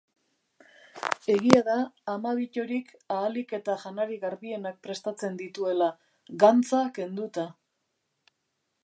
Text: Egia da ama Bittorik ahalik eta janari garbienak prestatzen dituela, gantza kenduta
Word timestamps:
Egia 1.33 1.59
da 1.67 1.75
ama 2.13 2.31
Bittorik 2.39 2.89
ahalik 3.17 3.53
eta 3.59 3.77
janari 3.83 4.19
garbienak 4.25 4.81
prestatzen 4.87 5.37
dituela, 5.43 5.91
gantza 6.45 6.83
kenduta 6.97 7.47